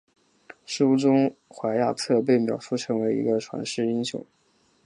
[0.65, 4.25] 书中怀亚特被描述成为一个传奇英雄。